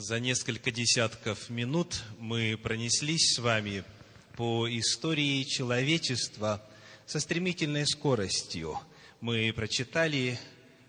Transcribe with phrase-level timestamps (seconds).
[0.00, 3.82] За несколько десятков минут мы пронеслись с вами
[4.36, 6.62] по истории человечества
[7.04, 8.78] со стремительной скоростью.
[9.20, 10.38] Мы прочитали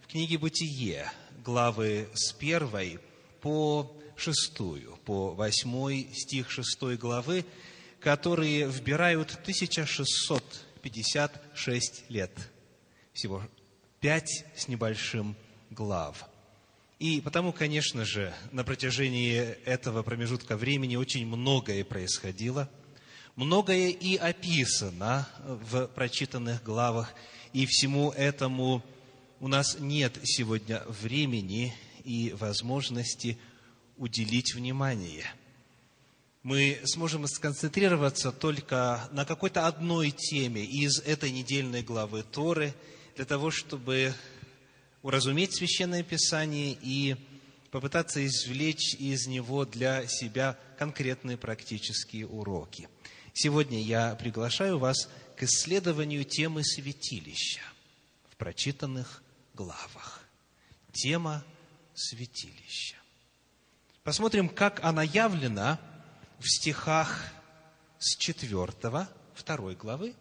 [0.03, 1.11] в книге «Бытие»
[1.43, 3.00] главы с первой
[3.41, 7.48] по шестую, по восьмой стих шестой главы,
[8.00, 12.32] которые вбирают 1656 лет.
[13.14, 13.41] Всего
[14.02, 15.36] пять с небольшим
[15.71, 16.26] глав–
[17.00, 22.70] и потому, конечно же, на протяжении этого промежутка времени очень многое происходило,
[23.38, 27.13] многое и описано в прочитанных главах,
[27.53, 28.84] и всему этому
[29.39, 33.38] у нас нет сегодня времени и возможности
[33.95, 35.25] уделить внимание.
[36.44, 42.73] Мы сможем сконцентрироваться только на какой-то одной теме из этой недельной главы Торы,
[43.16, 44.13] для того, чтобы
[45.02, 47.16] уразуметь Священное Писание и
[47.71, 52.89] попытаться извлечь из него для себя конкретные практические уроки.
[53.33, 57.61] Сегодня я приглашаю вас к исследованию темы святилища
[58.30, 60.23] в прочитанных главах.
[60.92, 61.44] Тема
[61.94, 62.95] святилища.
[64.03, 65.80] Посмотрим, как она явлена
[66.39, 67.31] в стихах
[68.00, 70.16] с 4, 2 главы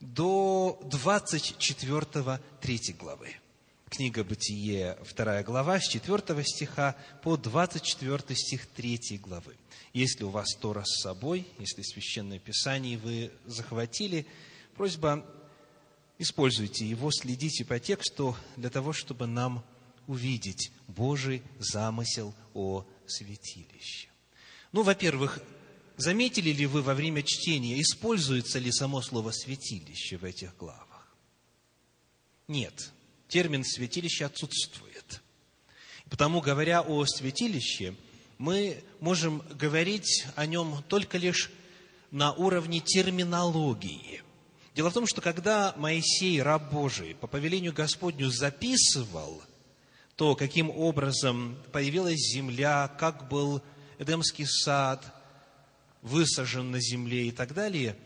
[0.00, 3.36] до 24, 3 главы.
[3.92, 9.54] Книга Бытие, 2 глава, с 4 стиха по 24 стих 3 главы.
[9.92, 14.24] Если у вас Тора с собой, если Священное Писание вы захватили,
[14.76, 15.26] просьба,
[16.18, 19.62] используйте его, следите по тексту для того, чтобы нам
[20.06, 24.08] увидеть Божий замысел о святилище.
[24.72, 25.38] Ну, во-первых,
[25.98, 31.14] заметили ли вы во время чтения, используется ли само слово «святилище» в этих главах?
[32.48, 32.90] Нет
[33.32, 35.22] термин святилище отсутствует.
[36.10, 37.94] Потому, говоря о святилище,
[38.36, 41.50] мы можем говорить о нем только лишь
[42.10, 44.22] на уровне терминологии.
[44.74, 49.42] Дело в том, что когда Моисей, раб Божий, по повелению Господню записывал
[50.16, 53.62] то, каким образом появилась земля, как был
[53.98, 55.02] Эдемский сад
[56.02, 57.96] высажен на земле и так далее,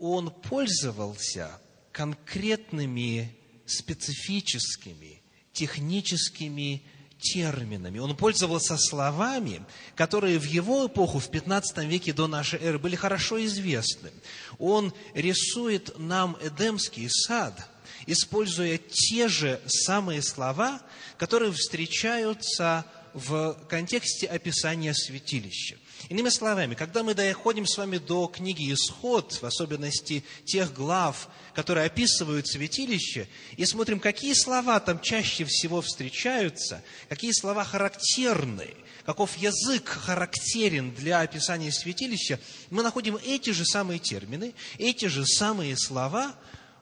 [0.00, 1.60] он пользовался
[1.92, 3.36] конкретными
[3.66, 6.82] специфическими, техническими
[7.22, 7.98] терминами.
[7.98, 9.64] Он пользовался словами,
[9.94, 14.10] которые в его эпоху, в 15 веке до нашей эры, были хорошо известны.
[14.58, 17.68] Он рисует нам Эдемский сад,
[18.06, 20.82] используя те же самые слова,
[21.16, 22.84] которые встречаются
[23.14, 25.76] в контексте описания святилища.
[26.08, 31.86] Иными словами, когда мы доходим с вами до книги «Исход», в особенности тех глав, которые
[31.86, 38.74] описывают святилище, и смотрим, какие слова там чаще всего встречаются, какие слова характерны,
[39.04, 42.40] каков язык характерен для описания святилища,
[42.70, 46.34] мы находим эти же самые термины, эти же самые слова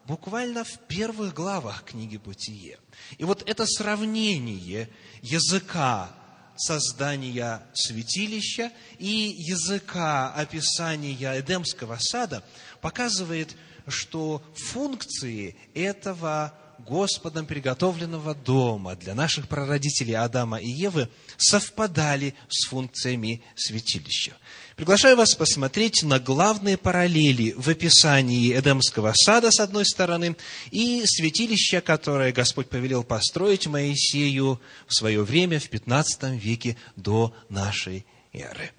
[0.07, 2.79] буквально в первых главах книги «Бытие».
[3.19, 4.89] И вот это сравнение
[5.23, 6.11] языка
[6.61, 12.45] создания святилища и языка описания Эдемского сада
[12.83, 13.57] показывает,
[13.89, 16.55] что функции этого
[16.87, 24.33] Господом приготовленного дома для наших прародителей Адама и Евы совпадали с функциями святилища.
[24.77, 30.37] Приглашаю вас посмотреть на главные параллели в описании Эдемского сада, с одной стороны,
[30.71, 38.07] и святилища, которое Господь повелел построить Моисею в свое время, в 15 веке до нашей
[38.33, 38.71] эры.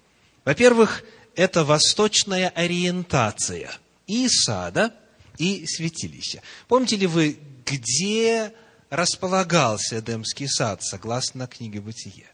[0.44, 1.04] Во-первых,
[1.36, 3.70] это восточная ориентация
[4.06, 4.94] и сада,
[5.38, 6.42] и святилища.
[6.68, 8.52] Помните ли вы, где
[8.90, 12.31] располагался Эдемский сад, согласно книге Бытия?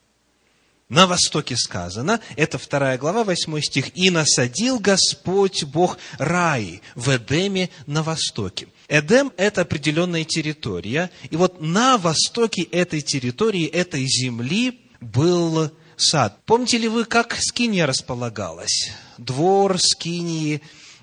[0.88, 7.69] На востоке сказано, это вторая глава, восьмой стих, «И насадил Господь Бог рай в Эдеме
[7.87, 8.69] на востоке».
[8.88, 16.41] Эдем– это определенная территория, и вот на востоке этой территории, этой земли был сад.
[16.47, 18.91] Помните ли вы, как Скиния располагалась?
[19.18, 20.63] Двор Скинии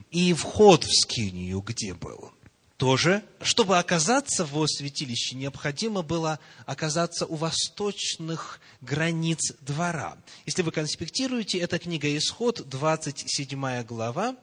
[0.09, 2.31] и вход в Скинию где был?
[2.77, 10.17] Тоже, чтобы оказаться в святилище, необходимо было оказаться у восточных границ двора.
[10.45, 14.35] Если вы конспектируете, это книга Исход, 27 глава.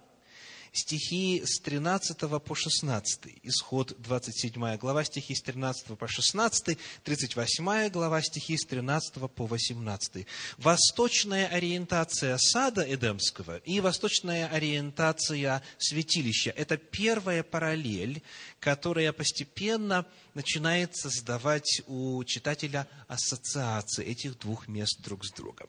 [0.72, 8.22] Стихи с 13 по 16, исход 27 глава, стихи с 13 по 16, 38 глава,
[8.22, 10.26] стихи с 13 по 18.
[10.58, 18.22] Восточная ориентация сада Эдемского и восточная ориентация святилища– это первая параллель,
[18.58, 25.68] которая постепенно начинает создавать у читателя ассоциации этих двух мест друг с другом.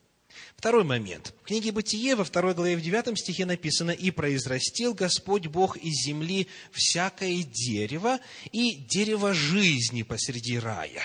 [0.57, 1.33] Второй момент.
[1.41, 6.05] В книге Бытие во второй главе в девятом стихе написано «И произрастил Господь Бог из
[6.05, 8.19] земли всякое дерево
[8.51, 11.03] и дерево жизни посреди рая».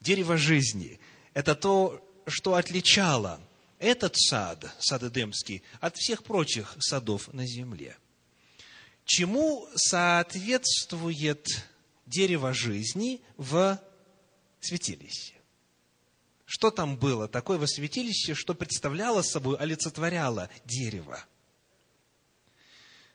[0.00, 0.98] Дерево жизни–
[1.34, 3.40] это то, что отличало
[3.78, 7.96] этот сад, сад Эдемский, от всех прочих садов на земле.
[9.04, 11.46] Чему соответствует
[12.06, 13.80] дерево жизни в
[14.60, 15.35] святилище?
[16.56, 21.22] Что там было такое во святилище, что представляло собой, олицетворяло дерево?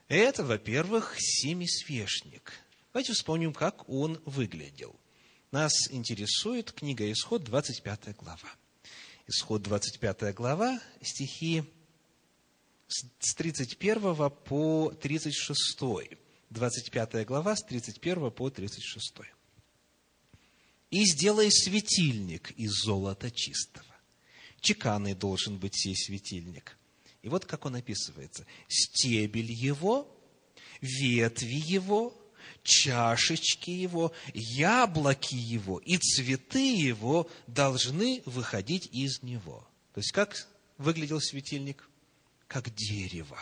[0.07, 2.53] Это, во-первых, семисвешник.
[2.93, 4.95] Давайте вспомним, как он выглядел.
[5.49, 8.37] Нас интересует книга Исход, 25 глава.
[9.25, 11.63] Исход, 25 глава, стихи
[12.87, 15.79] с 31 по 36.
[16.51, 19.15] 25 глава, с 31 по 36
[20.91, 23.85] и сделай светильник из золота чистого.
[24.59, 26.77] Чеканный должен быть сей светильник.
[27.23, 28.45] И вот как он описывается.
[28.67, 30.07] Стебель его,
[30.81, 32.15] ветви его,
[32.63, 39.67] чашечки его, яблоки его и цветы его должны выходить из него.
[39.93, 40.47] То есть, как
[40.77, 41.87] выглядел светильник?
[42.47, 43.39] Как дерево.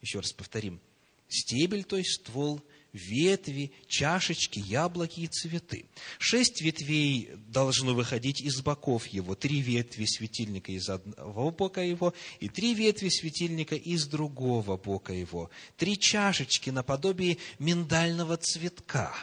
[0.00, 0.80] Еще раз повторим.
[1.28, 2.60] Стебель, то есть ствол,
[2.92, 5.86] ветви, чашечки, яблоки и цветы.
[6.18, 12.48] Шесть ветвей должно выходить из боков его, три ветви светильника из одного бока его и
[12.48, 15.50] три ветви светильника из другого бока его.
[15.76, 19.14] Три чашечки наподобие миндального цветка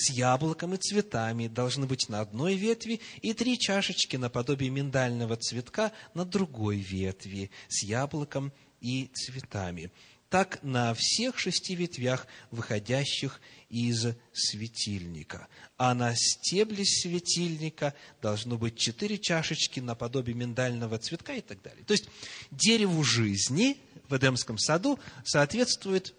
[0.00, 5.92] с яблоком и цветами должны быть на одной ветви, и три чашечки наподобие миндального цветка
[6.14, 8.50] на другой ветви с яблоком
[8.80, 9.90] и цветами
[10.30, 15.48] так на всех шести ветвях, выходящих из светильника.
[15.76, 21.84] А на стебле светильника должно быть четыре чашечки наподобие миндального цветка и так далее.
[21.84, 22.08] То есть
[22.52, 23.76] дереву жизни
[24.08, 26.14] в Эдемском саду соответствует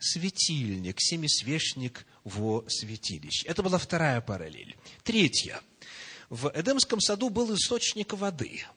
[0.00, 3.46] светильник, семисвечник во святилище.
[3.46, 4.76] Это была вторая параллель.
[5.04, 5.60] Третья.
[6.28, 8.64] В Эдемском саду был источник воды–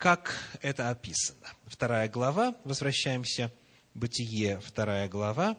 [0.00, 1.46] как это описано.
[1.66, 3.52] Вторая глава, возвращаемся,
[3.92, 5.58] Бытие, вторая глава.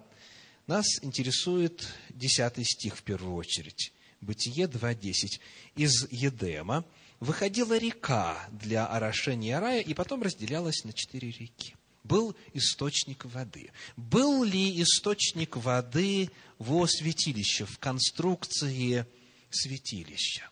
[0.65, 3.93] Нас интересует десятый стих в первую очередь.
[4.19, 5.39] Бытие 2.10.
[5.75, 6.85] Из Едема
[7.19, 11.75] выходила река для орошения рая, и потом разделялась на четыре реки.
[12.03, 13.71] Был источник воды.
[13.95, 19.05] Был ли источник воды во святилище, в конструкции
[19.51, 20.49] святилища?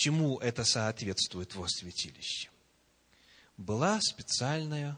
[0.00, 2.48] Чему это соответствует во святилище?
[3.58, 4.96] Была специальная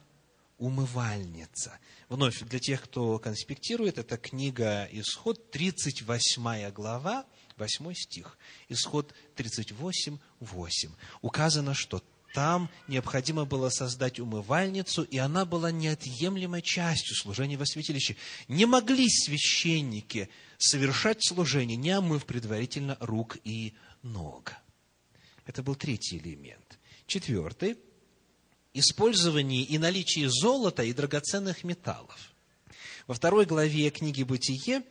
[0.59, 1.77] умывальница.
[2.09, 7.27] Вновь, для тех, кто конспектирует, это книга Исход, 38 глава,
[7.57, 8.39] 8 стих.
[8.69, 10.91] Исход 38, 8.
[11.21, 12.01] Указано, что
[12.33, 18.15] там необходимо было создать умывальницу, и она была неотъемлемой частью служения во святилище.
[18.47, 20.29] Не могли священники
[20.59, 23.75] совершать служение, не омыв предварительно рук и
[24.05, 24.62] ног.
[25.47, 26.79] Это был третий элемент.
[27.07, 27.79] Четвертый–
[28.75, 32.33] использование и наличие золота и драгоценных металлов.
[33.07, 34.83] Во второй главе книги «Бытие»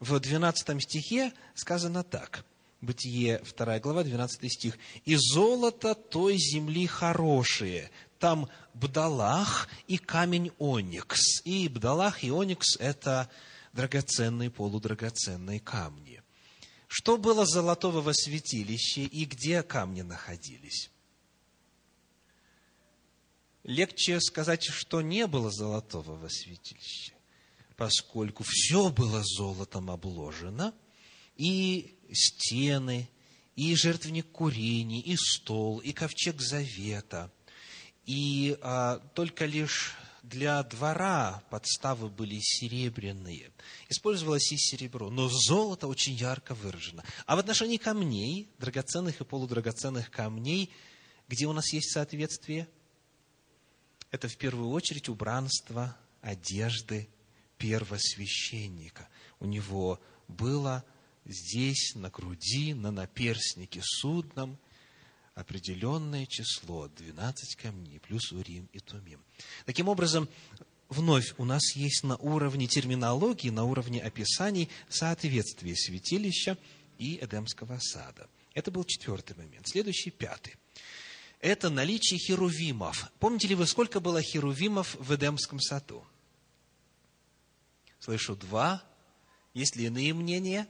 [0.00, 2.44] в 12 стихе сказано так.
[2.80, 4.78] Бытие, 2 глава, 12 стих.
[5.04, 11.40] «И золото той земли хорошее, там бдалах и камень оникс».
[11.44, 13.30] И бдалах и оникс– это
[13.72, 16.13] драгоценные, полудрагоценные камни.
[16.88, 20.90] Что было золотого во святилище и где камни находились?
[23.64, 27.14] Легче сказать, что не было золотого во святилище,
[27.76, 30.74] поскольку все было золотом обложено,
[31.36, 33.08] и стены,
[33.56, 37.32] и жертвенник курений, и стол, и ковчег завета,
[38.04, 43.52] и а, только лишь для двора подставы были серебряные.
[43.88, 47.04] Использовалось и серебро, но золото очень ярко выражено.
[47.26, 50.72] А в отношении камней, драгоценных и полудрагоценных камней,
[51.28, 52.68] где у нас есть соответствие?
[54.10, 57.08] Это в первую очередь убранство одежды
[57.58, 59.08] первосвященника.
[59.40, 60.84] У него было
[61.26, 64.58] здесь, на груди, на наперстнике судном,
[65.34, 69.20] определенное число, 12 камней, плюс Урим и Тумим.
[69.66, 70.28] Таким образом,
[70.88, 76.56] вновь у нас есть на уровне терминологии, на уровне описаний соответствие святилища
[76.98, 78.28] и Эдемского сада.
[78.54, 79.66] Это был четвертый момент.
[79.66, 80.54] Следующий, пятый.
[81.40, 83.10] Это наличие херувимов.
[83.18, 86.06] Помните ли вы, сколько было херувимов в Эдемском саду?
[87.98, 88.82] Слышу два.
[89.52, 90.68] Есть ли иные мнения?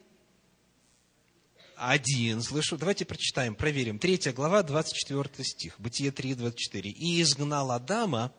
[1.77, 2.41] Один.
[2.41, 2.77] Слышу.
[2.77, 3.99] Давайте прочитаем, проверим.
[3.99, 5.81] Третья глава, 24 стих.
[5.81, 6.91] Бытие 3, 24.
[6.91, 8.33] «И изгнал Адама,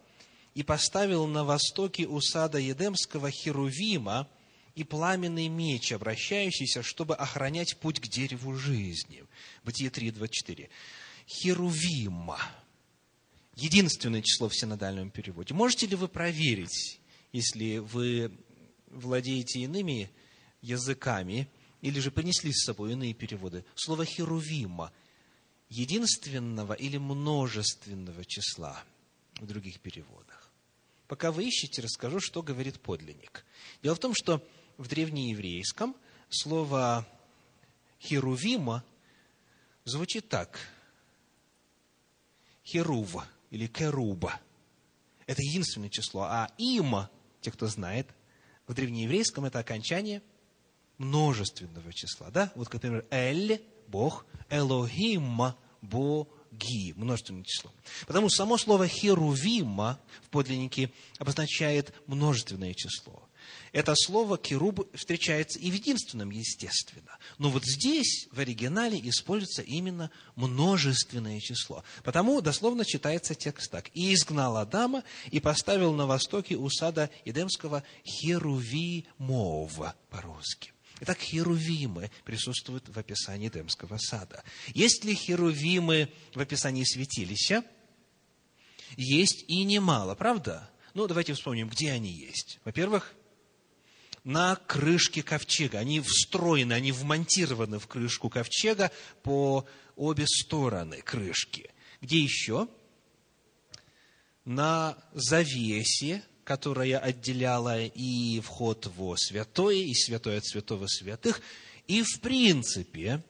[0.54, 4.30] и поставил на востоке у сада Едемского Херувима
[4.74, 9.24] и пламенный меч, обращающийся, чтобы охранять путь к дереву жизни».
[9.64, 10.70] Бытие 3, 24.
[11.28, 12.40] Херувима.
[13.56, 15.54] Единственное число в синодальном переводе.
[15.54, 17.00] Можете ли вы проверить,
[17.34, 18.32] если вы
[18.88, 20.10] владеете иными
[20.62, 21.50] языками,
[21.82, 24.92] или же принесли с собой иные переводы, слово «херувима»
[25.70, 28.84] единственного или множественного числа
[29.36, 30.52] в других переводах.
[31.08, 33.46] Пока вы ищете, расскажу, что говорит подлинник.
[33.84, 34.46] Дело в том, что
[34.78, 35.96] в древнееврейском
[36.30, 37.08] слово
[38.00, 38.84] «херувима»
[39.84, 40.60] звучит так.
[42.66, 44.40] Херув или керуба.
[45.28, 46.24] Это единственное число.
[46.24, 47.10] А има,
[47.42, 48.08] те, кто знает,
[48.68, 50.24] в древнееврейском это окончание
[50.98, 52.30] множественного числа.
[52.32, 52.52] Да?
[52.56, 57.72] Вот, например, Эль– Бог, Элохим– боги, множественное число.
[58.08, 63.26] Потому что само слово херувима в подлиннике обозначает множественное число
[63.76, 67.18] это слово керуб встречается и в единственном, естественно.
[67.38, 71.84] Но вот здесь, в оригинале, используется именно множественное число.
[72.04, 73.90] Потому дословно читается текст так.
[73.94, 80.72] «И изгнал Адама, и поставил на востоке у сада Эдемского Херувимов» по-русски.
[81.06, 84.44] Итак, херувимы присутствуют в описании Эдемского сада.
[84.74, 87.64] Есть ли херувимы в описании святилища?
[88.98, 90.68] Есть и немало, правда?
[90.96, 92.60] Ну, давайте вспомним, где они есть.
[92.66, 93.14] Во-первых,
[94.24, 95.78] на крышке ковчега.
[95.78, 101.70] Они встроены, они вмонтированы в крышку ковчега по обе стороны крышки.
[102.02, 102.68] Где еще?
[104.44, 111.42] На завесе, которая отделяла и вход во святое, и святое от святого святых,
[111.88, 113.22] и, в принципе,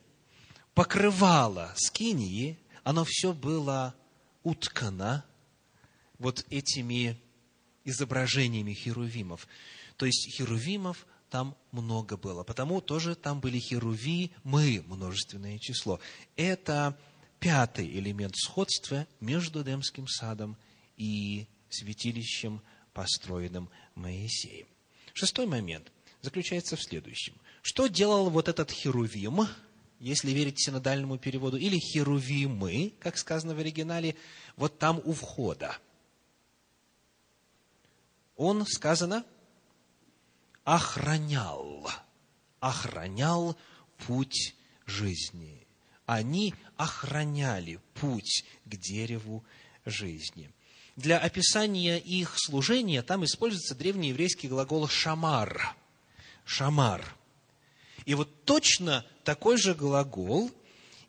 [0.76, 3.96] покрывало скинии, оно все было
[4.44, 5.26] уткано
[6.20, 7.20] вот этими
[7.86, 9.48] изображениями херувимов.
[9.98, 12.44] То есть херувимов там много было.
[12.44, 16.00] Потому тоже там были херувимы, множественное число.
[16.36, 16.98] Это
[17.40, 20.58] пятый элемент сходства между Эдемским садом
[20.98, 22.62] и святилищем,
[22.96, 24.68] построенным Моисеем.
[25.14, 27.36] Шестой момент заключается в следующем.
[27.62, 29.48] Что делал вот этот херувим,
[30.00, 34.16] если верить синодальному переводу, или херувимы, как сказано в оригинале,
[34.56, 35.78] вот там у входа?
[38.38, 39.26] Он, сказано,
[40.64, 41.90] охранял,
[42.60, 43.58] охранял
[44.08, 45.68] путь жизни.
[46.06, 49.44] Они охраняли путь к дереву
[49.86, 50.52] жизни.
[50.96, 55.76] Для описания их служения там используется древнееврейский глагол «шамар».
[56.46, 57.16] «Шамар».
[58.06, 60.52] И вот точно такой же глагол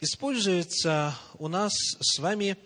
[0.00, 2.57] используется у нас с вами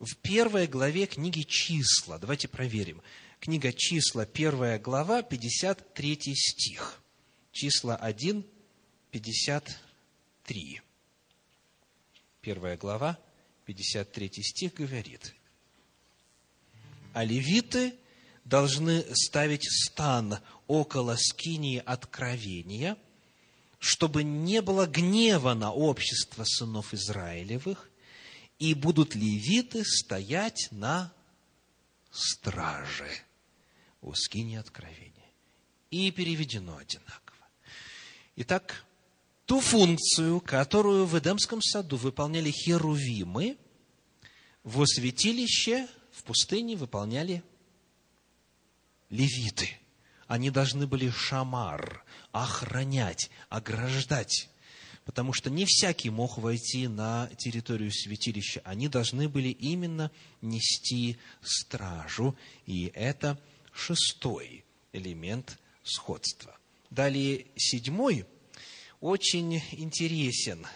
[0.00, 2.18] в первой главе книги «Числа».
[2.18, 3.02] Давайте проверим.
[3.40, 7.02] Книга числа, первая глава, 53 стих.
[7.52, 8.42] Числа 1,
[9.10, 10.80] 53.
[12.40, 13.18] Первая глава,
[13.66, 15.34] 53 стих говорит.
[17.14, 17.94] А левиты
[18.44, 22.96] должны ставить стан около скинии откровения,
[23.78, 27.88] чтобы не было гнева на общество сынов Израилевых,
[28.58, 31.12] и будут левиты стоять на
[32.10, 33.10] страже
[34.00, 35.12] у скини откровения.
[35.92, 37.46] И переведено одинаково.
[38.34, 38.84] Итак,
[39.46, 43.56] ту функцию, которую в Эдемском саду выполняли херувимы,
[44.64, 45.86] во святилище
[46.24, 47.42] пустыне выполняли
[49.10, 49.68] левиты.
[50.26, 54.48] Они должны были шамар, охранять, ограждать
[55.04, 58.60] потому что не всякий мог войти на территорию святилища.
[58.64, 63.38] Они должны были именно нести стражу, и это
[63.72, 66.56] шестой элемент сходства.
[66.90, 68.26] Далее седьмой
[69.00, 70.66] очень интересен.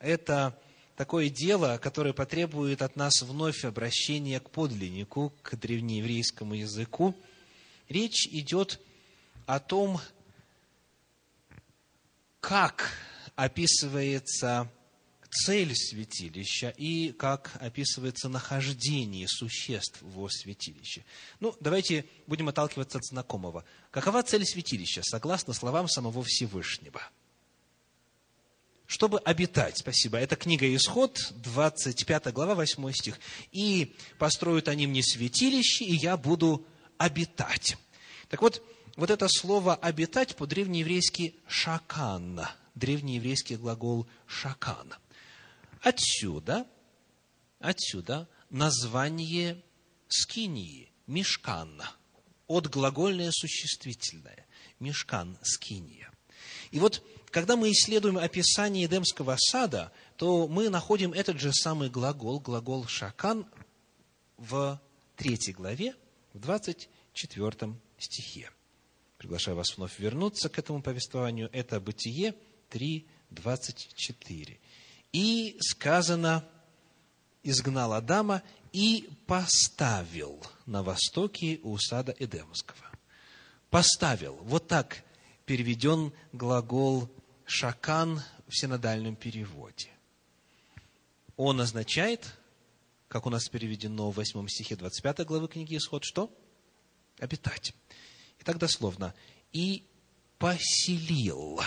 [0.00, 0.58] Это
[0.96, 7.14] такое дело, которое потребует от нас вновь обращения к подлиннику, к древнееврейскому языку.
[7.88, 8.80] Речь идет
[9.46, 10.00] о том,
[12.40, 12.90] как
[13.36, 14.70] описывается
[15.28, 21.04] цель святилища и как описывается нахождение существ во святилище.
[21.40, 23.64] Ну, давайте будем отталкиваться от знакомого.
[23.90, 27.02] Какова цель святилища, согласно словам самого Всевышнего?
[28.86, 30.18] Чтобы обитать, спасибо.
[30.18, 33.18] Это книга Исход, 25 глава, 8 стих.
[33.50, 36.64] «И построят они мне святилище, и я буду
[36.96, 37.76] обитать».
[38.28, 38.62] Так вот,
[38.96, 42.42] вот это слово «обитать» по-древнееврейски «шакан»,
[42.76, 44.94] древнееврейский глагол «шакан».
[45.80, 46.66] Отсюда,
[47.58, 49.62] отсюда название
[50.08, 51.82] скинии, мешкан,
[52.46, 54.46] от глагольное существительное,
[54.78, 56.10] мешкан, скиния.
[56.70, 62.40] И вот, когда мы исследуем описание Эдемского сада, то мы находим этот же самый глагол,
[62.40, 63.46] глагол шакан,
[64.36, 64.80] в
[65.16, 65.94] третьей главе,
[66.32, 68.50] в 24 стихе.
[69.18, 71.48] Приглашаю вас вновь вернуться к этому повествованию.
[71.52, 72.34] Это Бытие
[72.68, 74.60] 3, 24.
[75.12, 76.44] И сказано,
[77.42, 78.42] изгнал Адама
[78.72, 82.90] и поставил на востоке у сада Эдемского.
[83.70, 84.36] Поставил.
[84.42, 85.02] Вот так
[85.46, 87.08] переведен глагол
[87.46, 89.88] шакан в синодальном переводе.
[91.36, 92.34] Он означает,
[93.08, 96.30] как у нас переведено в 8 стихе 25 главы книги Исход, что?
[97.18, 97.72] Обитать.
[98.40, 99.14] Итак, дословно.
[99.52, 99.84] И
[100.38, 101.60] поселил.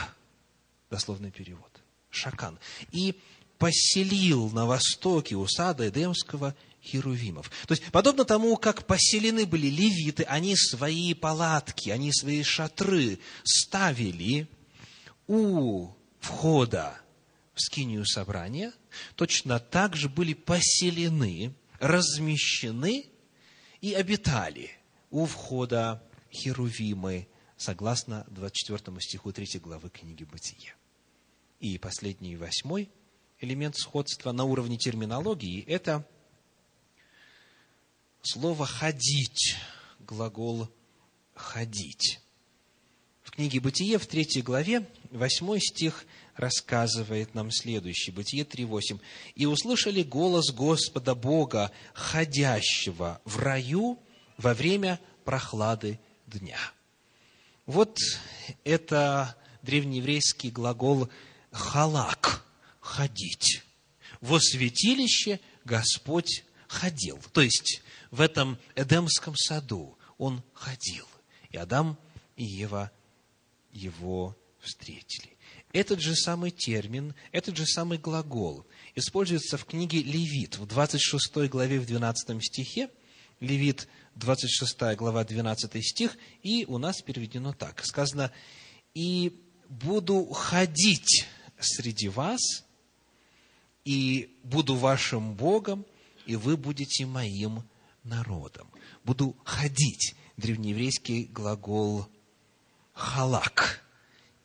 [0.89, 1.71] Дословный перевод.
[2.09, 2.59] Шакан.
[2.91, 3.19] И
[3.57, 7.51] поселил на востоке у сада Эдемского херувимов.
[7.67, 14.48] То есть, подобно тому, как поселены были левиты, они свои палатки, они свои шатры ставили
[15.27, 17.00] у входа
[17.53, 18.74] в скинию собрания,
[19.15, 23.07] точно так же были поселены, размещены
[23.81, 24.71] и обитали
[25.12, 30.74] у входа херувимы, согласно 24 стиху 3 главы книги Бытия.
[31.59, 32.89] И последний, восьмой
[33.39, 36.05] элемент сходства на уровне терминологии– это
[38.21, 39.55] слово «ходить»,
[39.99, 40.69] глагол
[41.33, 42.19] «ходить».
[43.23, 48.13] В книге «Бытие» в третьей главе, восьмой стих рассказывает нам следующее.
[48.13, 48.99] Бытие 3.8.
[49.35, 53.99] «И услышали голос Господа Бога, ходящего в раю
[54.38, 56.59] во время прохлады дня».
[57.65, 57.99] Вот
[58.63, 61.09] это древнееврейский глагол
[61.51, 62.43] халак–
[62.89, 63.63] ходить.
[64.21, 67.19] Во святилище Господь ходил.
[67.31, 71.07] То есть, в этом Эдемском саду он ходил.
[71.51, 71.98] И Адам
[72.35, 72.91] и Ева
[73.72, 75.37] его встретили.
[75.72, 81.79] Этот же самый термин, этот же самый глагол используется в книге Левит в 26 главе
[81.79, 82.89] в 12 стихе.
[83.39, 87.85] Левит, 26 глава, 12 стих, и у нас переведено так.
[87.85, 88.31] Сказано,
[88.93, 91.25] «И буду ходить
[91.59, 92.65] среди вас,
[93.85, 95.85] и буду вашим Богом,
[96.25, 97.63] и вы будете моим
[98.03, 98.70] народом.
[99.03, 100.16] Буду ходить.
[100.38, 102.07] Древнееврейский глагол
[102.94, 103.81] халак.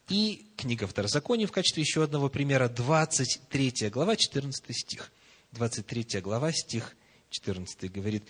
[0.09, 5.13] И книга Второзакония в качестве еще одного примера, 23 глава, 14 стих.
[5.53, 6.97] 23 глава, стих
[7.31, 8.25] 14 говорит,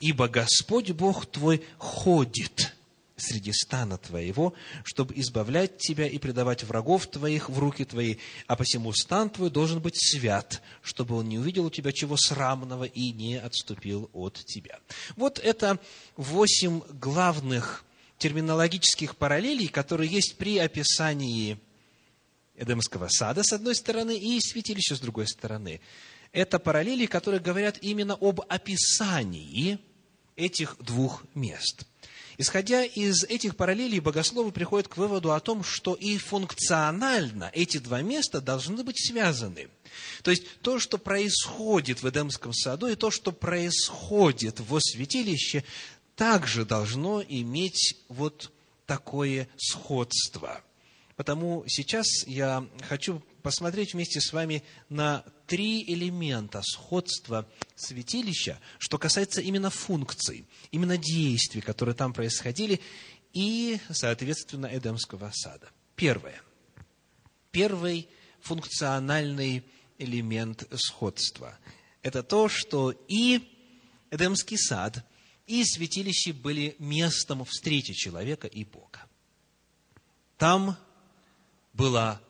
[0.00, 2.77] «Ибо Господь Бог твой ходит
[3.20, 4.54] среди стана твоего,
[4.84, 9.80] чтобы избавлять тебя и предавать врагов твоих в руки твои, а посему стан твой должен
[9.80, 14.78] быть свят, чтобы он не увидел у тебя чего срамного и не отступил от тебя.
[15.16, 15.78] Вот это
[16.16, 17.84] восемь главных
[18.18, 21.58] терминологических параллелей, которые есть при описании
[22.56, 25.80] Эдемского сада, с одной стороны, и святилища, с другой стороны.
[26.32, 29.78] Это параллели, которые говорят именно об описании
[30.36, 31.84] этих двух мест–
[32.40, 38.00] Исходя из этих параллелей, богословы приходят к выводу о том, что и функционально эти два
[38.00, 39.68] места должны быть связаны.
[40.22, 45.64] То есть то, что происходит в Эдемском саду, и то, что происходит во святилище,
[46.14, 48.52] также должно иметь вот
[48.86, 50.62] такое сходство.
[51.16, 59.40] Потому сейчас я хочу посмотреть вместе с вами на три элемента сходства святилища, что касается
[59.40, 62.80] именно функций, именно действий, которые там происходили,
[63.32, 65.70] и, соответственно, Эдемского сада.
[65.96, 66.40] Первое.
[67.50, 68.08] Первый
[68.40, 69.64] функциональный
[69.98, 71.58] элемент сходства–
[72.02, 73.40] это то, что и
[74.10, 75.04] Эдемский сад,
[75.46, 79.00] и святилище были местом встречи человека и Бога.
[80.36, 80.76] Там
[81.72, 82.20] была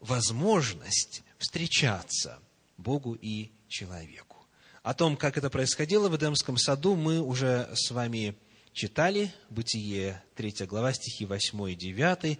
[0.00, 2.40] возможность встречаться
[2.78, 4.46] Богу и человеку.
[4.82, 8.34] О том, как это происходило в Эдемском саду, мы уже с вами
[8.72, 9.34] читали.
[9.50, 12.38] Бытие 3 глава, стихи 8 и 9.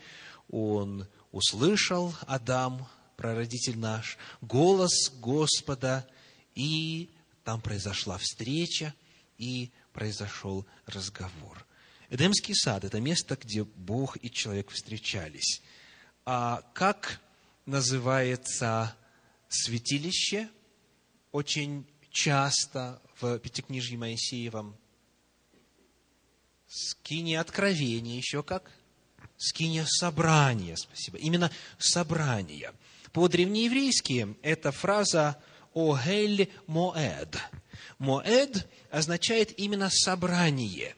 [0.48, 6.09] Он услышал, Адам, прародитель наш, голос Господа,
[6.55, 7.11] и
[7.44, 8.94] там произошла встреча,
[9.37, 11.66] и произошел разговор.
[12.11, 15.61] Эдемский сад– это место, где Бог и человек встречались.
[16.24, 17.20] А как
[17.66, 18.94] называется
[19.48, 20.48] святилище
[21.32, 24.76] очень часто в Пятикнижье Моисеевом?
[26.66, 28.70] Скиния откровения, еще как?
[29.37, 31.16] Скиния собрания, спасибо.
[31.18, 32.72] Именно собрание.
[33.12, 35.40] По-древнееврейски эта фраза
[35.74, 37.37] «Огель Моэд».
[37.98, 40.94] Моэд означает именно собрание.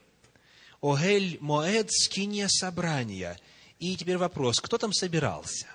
[0.81, 3.39] Огель Моэд– скиния собрания.
[3.79, 5.67] И теперь вопрос, кто там собирался?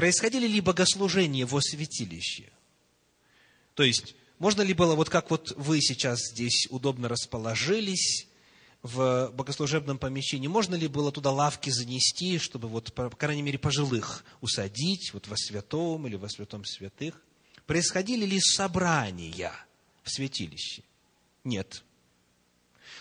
[0.00, 2.50] Происходили ли богослужения во святилище?
[3.74, 8.26] То есть, можно ли было, вот как вот вы сейчас здесь удобно расположились,
[8.80, 14.24] в богослужебном помещении, можно ли было туда лавки занести, чтобы, вот, по крайней мере, пожилых
[14.40, 17.22] усадить, вот во святом или во святом святых?
[17.66, 19.52] Происходили ли собрания
[20.02, 20.82] в святилище?
[21.44, 21.84] Нет.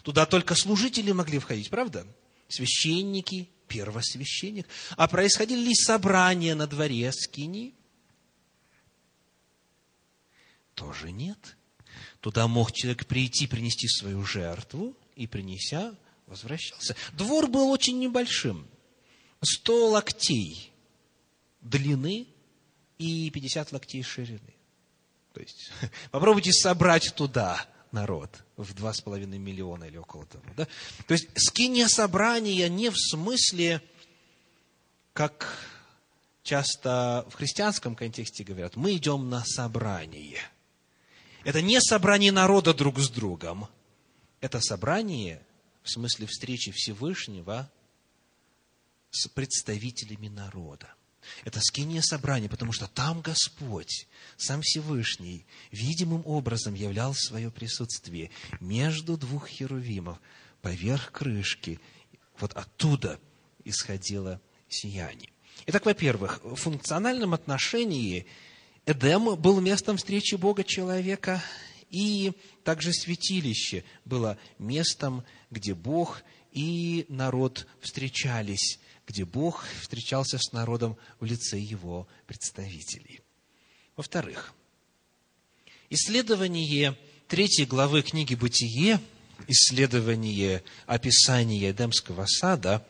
[0.04, 2.06] Туда только служители могли входить, правда?
[2.50, 4.68] Священники, первосвященник.
[4.98, 7.74] А происходили ли собрания на дворе скини?
[10.74, 11.56] Тоже нет.
[12.20, 15.96] Туда мог человек прийти, принести свою жертву, и, принеся,
[16.28, 16.96] возвращался.
[17.14, 18.68] Двор был очень небольшим.
[19.42, 20.72] Сто локтей
[21.62, 22.28] длины
[22.98, 24.54] и 50 локтей ширины.
[25.34, 25.72] То есть,
[26.12, 30.44] попробуйте собрать туда народ в два с половиной миллиона или около того.
[30.56, 30.68] Да?
[31.08, 33.82] То есть, скиния собрания не в смысле,
[35.14, 35.58] как
[36.44, 40.40] часто в христианском контексте говорят, мы идем на собрание.
[41.44, 43.68] Это не собрание народа друг с другом.
[44.42, 45.42] Это собрание,
[45.84, 47.70] в смысле встречи Всевышнего,
[49.12, 50.94] с представителями народа.
[51.46, 59.18] Это скиния собрания, потому что там Господь, сам Всевышний, видимым образом являл свое присутствие между
[59.18, 60.20] двух херувимов,
[60.62, 61.80] поверх крышки.
[62.40, 63.20] Вот оттуда
[63.64, 65.32] исходило сияние.
[65.66, 68.26] Итак, во-первых, в функциональном отношении
[68.86, 71.44] Эдем был местом встречи Бога человека,
[71.90, 80.96] и также святилище было местом, где Бог и народ встречались где Бог встречался с народом
[81.20, 83.22] в лице его представителей.
[83.98, 84.54] Во-вторых,
[85.90, 86.96] исследование
[87.28, 89.00] третьей главы книги «Бытие»,
[89.48, 92.86] исследование описания Эдемского сада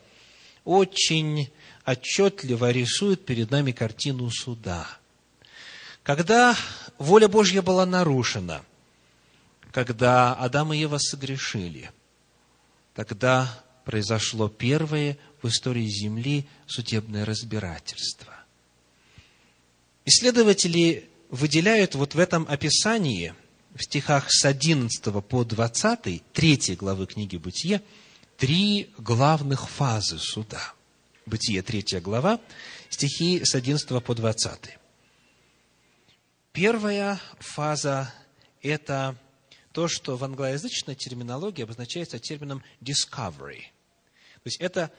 [0.64, 1.50] очень
[1.86, 4.86] отчетливо рисует перед нами картину суда.
[6.02, 6.54] Когда
[6.98, 8.62] воля Божья была нарушена,
[9.72, 11.90] когда Адам и Ева согрешили,
[12.94, 18.34] тогда произошло первое в истории Земли судебное разбирательство.
[20.04, 23.34] Исследователи выделяют вот в этом описании,
[23.74, 27.80] в стихах с 11 по 20, 3 главы книги Бытия,
[28.36, 30.72] три главных фазы суда.
[31.26, 32.40] Бытие, 3 глава,
[32.88, 34.78] стихи с 11 по 20.
[36.52, 38.12] Первая фаза–
[38.62, 39.16] это
[39.72, 43.62] то, что в англоязычной терминологии обозначается термином discovery.
[44.42, 44.90] То есть это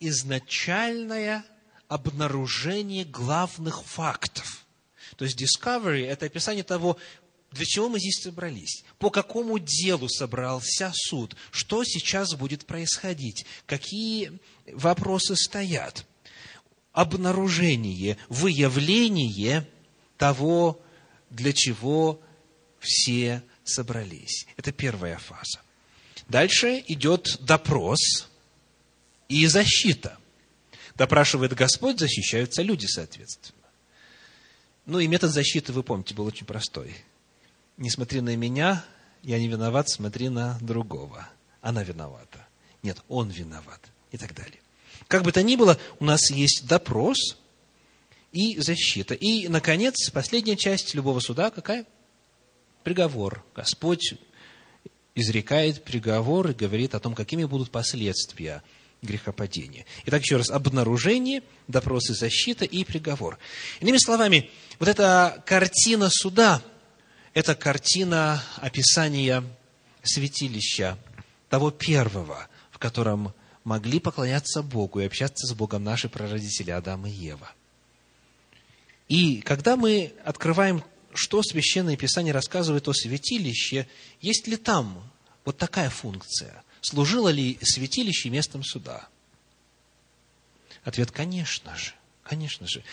[0.00, 1.44] изначальное
[1.88, 4.64] обнаружение главных фактов.
[5.16, 6.98] То есть discovery– это описание того,
[7.52, 14.38] для чего мы здесь собрались, по какому делу собрался суд, что сейчас будет происходить, какие
[14.72, 16.04] вопросы стоят.
[16.92, 19.66] Обнаружение, выявление
[20.18, 20.80] того,
[21.30, 22.20] для чего
[22.80, 24.46] все собрались.
[24.56, 25.60] Это первая фаза.
[26.28, 28.28] Дальше идет допрос–
[29.28, 30.18] и защита.
[30.94, 33.56] Допрашивает Господь, защищаются люди, соответственно.
[34.86, 36.94] Ну и метод защиты, вы помните, был очень простой.
[37.76, 38.84] Не смотри на меня,
[39.22, 41.28] я не виноват, смотри на другого.
[41.60, 42.46] Она виновата.
[42.82, 43.80] Нет, он виноват.
[44.12, 44.60] И так далее.
[45.08, 47.36] Как бы то ни было, у нас есть допрос
[48.32, 49.14] и защита.
[49.14, 51.84] И, наконец, последняя часть любого суда какая?
[52.84, 53.44] Приговор.
[53.54, 54.14] Господь
[55.14, 58.62] изрекает приговор и говорит о том, какими будут последствия
[59.02, 59.84] грехопадения.
[60.06, 63.38] Итак, еще раз, обнаружение, допросы, защита и приговор.
[63.80, 66.62] Иными словами, вот эта картина суда,
[67.34, 69.44] это картина описания
[70.02, 70.98] святилища,
[71.48, 73.32] того первого, в котором
[73.64, 77.50] могли поклоняться Богу и общаться с Богом наши прародители Адам и Ева.
[79.08, 80.82] И когда мы открываем,
[81.14, 83.86] что Священное Писание рассказывает о святилище,
[84.20, 85.10] есть ли там
[85.44, 89.08] вот такая функция– Служило ли святилище местом суда?
[90.84, 91.94] Ответ, конечно же.
[92.22, 92.84] Конечно же.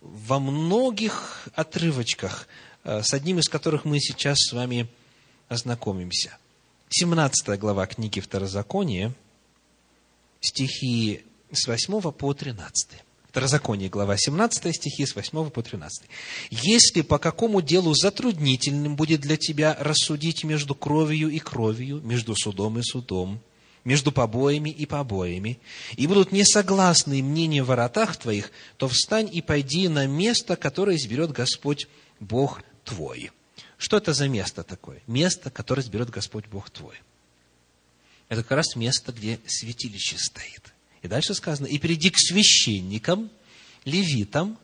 [0.00, 2.48] Во многих отрывочках,
[2.84, 4.88] э, с одним из которых мы сейчас с вами
[5.50, 6.38] ознакомимся.
[6.88, 9.12] 17 глава книги Второзакония,
[10.40, 13.02] стихи с 8 по 13.
[13.32, 16.06] Второзаконие, глава 17, стихи с 8 по 13.
[16.50, 22.78] «Если по какому делу затруднительным будет для тебя рассудить между кровью и кровью, между судом
[22.78, 23.40] и судом,
[23.84, 25.58] между побоями и побоями,
[25.96, 31.32] и будут несогласны мнения в воротах твоих, то встань и пойди на место, которое изберет
[31.32, 31.88] Господь
[32.20, 33.30] Бог твой».
[33.78, 35.00] Что это за место такое?
[35.06, 37.00] Место, которое изберет Господь Бог твой.
[38.28, 40.74] Это как раз место, где святилище стоит.
[41.02, 43.30] И дальше сказано, и приди к священникам,
[43.84, 44.58] левитам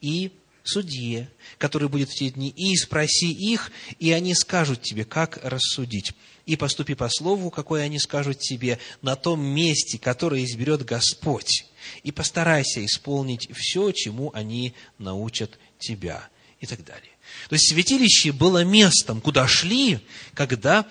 [0.00, 0.32] и
[0.64, 1.28] судье,
[1.58, 6.12] который будет в те дни, и спроси их, и они скажут тебе, как рассудить.
[6.46, 11.66] И поступи по слову, какое они скажут тебе, на том месте, которое изберет Господь.
[12.02, 16.28] И постарайся исполнить все, чему они научат тебя.
[16.60, 17.10] И так далее.
[17.48, 20.00] То есть святилище было местом, куда шли,
[20.34, 20.86] когда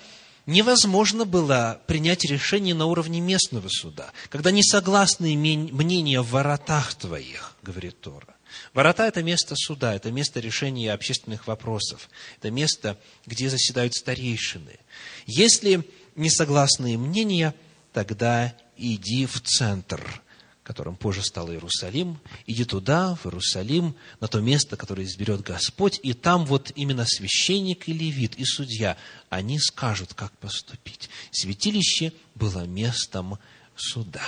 [0.46, 7.56] невозможно было принять решение на уровне местного суда, когда не согласны мнения в воротах твоих,
[7.62, 8.36] говорит Тора.
[8.74, 14.80] Ворота– это место суда, это место решения общественных вопросов, это место, где заседают старейшины.
[15.26, 17.56] Если несогласные мнения,
[17.94, 20.22] тогда иди в центр–
[20.63, 26.13] которым позже стал Иерусалим, иди туда, в Иерусалим, на то место, которое изберет Господь, и
[26.13, 28.97] там вот именно священник и левит, и судья,
[29.30, 31.10] они скажут, как поступить.
[31.32, 33.39] Святилище было местом
[33.76, 34.23] суда.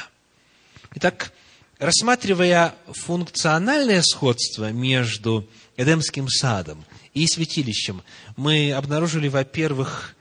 [0.96, 1.32] Итак,
[1.80, 8.04] рассматривая функциональное сходство между Эдемским садом и святилищем,
[8.36, 10.16] мы обнаружили, во-первых,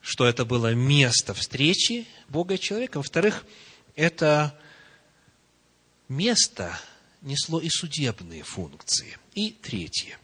[0.00, 3.44] что это было место встречи Бога и человека, во-вторых,
[3.94, 4.58] это
[6.16, 6.78] место
[7.22, 9.16] несло и судебные функции.
[9.34, 10.18] И третье.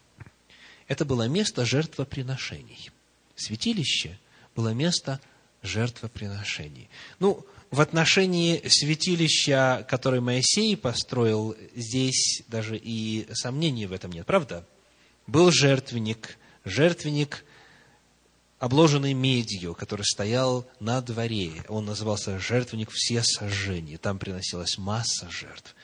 [0.87, 2.90] Это было место жертвоприношений.
[3.37, 4.18] Святилище
[4.55, 5.20] было место
[5.62, 6.88] жертвоприношений.
[7.20, 14.66] Ну, в отношении святилища, которое Моисей построил, здесь даже и сомнений в этом нет, правда?
[15.27, 17.44] Был жертвенник, жертвенник,
[18.59, 21.64] обложенный медью, который стоял на дворе.
[21.68, 23.99] Он назывался жертвенник все сожжения.
[23.99, 25.75] Там приносилась масса жертв.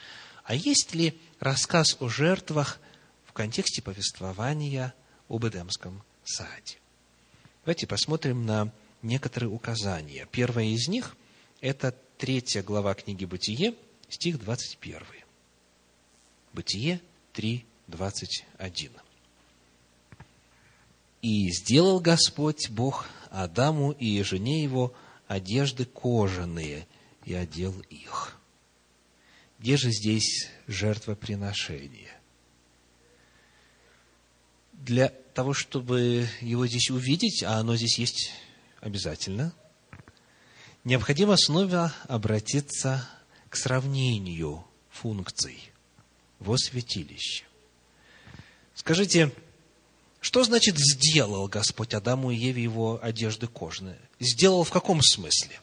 [0.45, 2.81] А есть ли рассказ о жертвах
[3.25, 4.95] в контексте повествования
[5.29, 6.79] об Эдемском саде?
[7.65, 10.29] Давайте посмотрим на некоторые указания.
[10.31, 11.17] Первое из них–
[11.61, 13.75] это третья глава книги «Бытие»,
[14.09, 15.01] стих 21.
[16.53, 17.01] Бытие
[17.33, 18.91] 3, 21.
[21.25, 24.93] «И сделал Господь Бог Адаму и жене его
[25.27, 26.87] одежды кожаные,
[27.25, 28.39] и одел их».
[29.59, 32.13] Где же здесь жертвоприношение?
[34.75, 38.31] Для того, чтобы его здесь увидеть, а оно здесь есть
[38.83, 39.55] обязательно,
[40.85, 43.09] необходимо снова обратиться
[43.49, 45.73] к сравнению функций
[46.39, 47.47] во святилище.
[48.75, 49.33] Скажите,
[50.25, 53.99] что значит сделал Господь Адаму и Еве его одежды кожные?
[54.19, 55.61] Сделал в каком смысле?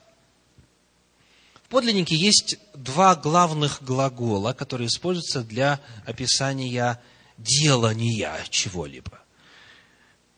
[1.71, 7.02] подлиннике есть два главных глагола, которые используются для описания
[7.39, 9.19] делания чего-либо.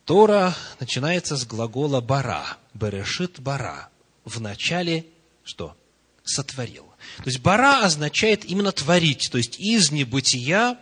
[0.06, 3.90] Тора начинается с глагола бара, берешит бара.
[4.24, 5.06] В начале
[5.44, 5.76] что?
[6.24, 6.86] Сотворил.
[7.18, 10.78] То есть бара означает именно творить, то есть из небытия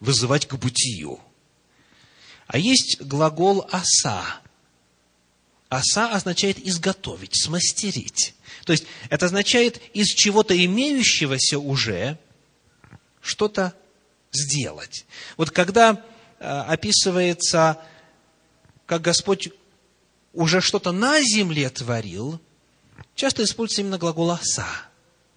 [0.00, 1.20] вызывать к бытию.
[2.46, 4.24] А есть глагол аса.
[5.68, 8.34] Аса означает изготовить, смастерить.
[8.64, 12.18] То есть это означает из чего-то имеющегося уже
[13.20, 13.74] что-то
[14.32, 15.06] сделать.
[15.36, 16.04] Вот когда
[16.38, 17.78] э, описывается,
[18.86, 19.50] как Господь
[20.32, 22.40] уже что-то на земле творил,
[23.14, 24.66] часто используется именно глагол «оса».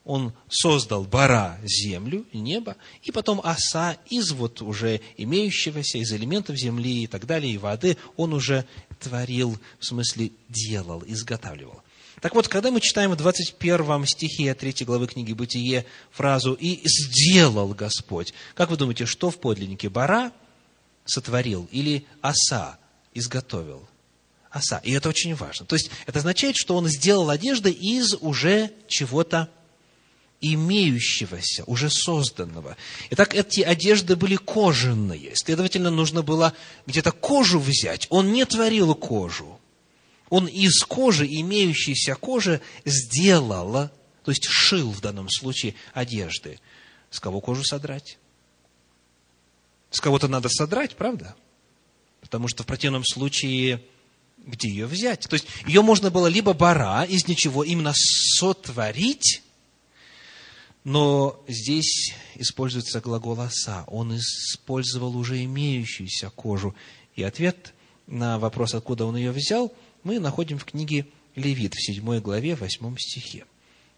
[0.06, 7.04] Он создал бара, землю, небо, и потом оса из вот уже имеющегося, из элементов земли
[7.04, 8.66] и так далее, и воды, он уже
[9.00, 11.82] творил, в смысле делал, изготавливал.
[12.22, 17.70] Так вот, когда мы читаем в 21 стихе 3 главы книги «Бытие» фразу «И сделал
[17.70, 19.90] Господь», как вы думаете, что в подлиннике?
[19.90, 20.34] Бара
[21.06, 22.78] сотворил или оса
[23.14, 23.88] изготовил?
[24.50, 24.82] Оса.
[24.84, 25.66] И это очень важно.
[25.66, 29.50] То есть, это означает, что он сделал одежды из уже чего-то
[30.42, 32.78] имеющегося, уже созданного.
[33.10, 35.36] Итак, эти одежды были кожаные.
[35.36, 36.54] Следовательно, нужно было
[36.86, 38.08] где-то кожу взять.
[38.10, 39.60] Он не творил кожу.
[40.30, 43.90] Он из кожи, имеющейся кожи, сделал,
[44.24, 46.60] то есть шил в данном случае одежды.
[47.10, 48.18] С кого кожу содрать?
[49.90, 51.36] С кого-то надо содрать, правда?
[52.22, 53.84] Потому что в противном случае
[54.46, 55.28] где ее взять?
[55.28, 59.42] То есть ее можно было либо бара из ничего именно сотворить,
[60.84, 63.84] но здесь используется глагол оса.
[63.88, 66.76] Он использовал уже имеющуюся кожу.
[67.16, 67.74] И ответ
[68.08, 72.96] на вопрос, откуда он ее взял, мы находим в книге Левит в 7 главе, 8
[72.98, 73.46] стихе.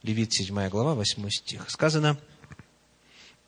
[0.03, 1.69] Левит, 7 глава, 8 стих.
[1.69, 2.19] Сказано,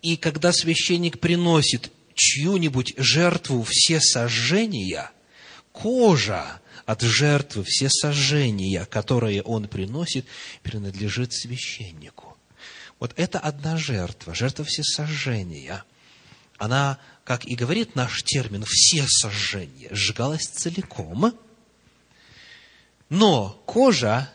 [0.01, 5.11] «И когда священник приносит чью-нибудь жертву все сожжения,
[5.71, 10.25] кожа от жертвы все сожжения, которые он приносит,
[10.61, 12.32] принадлежит священнику».
[12.99, 15.83] Вот это одна жертва, жертва всесожжения.
[16.57, 21.37] Она, как и говорит наш термин, все сожжения, сжигалась целиком,
[23.09, 24.31] но кожа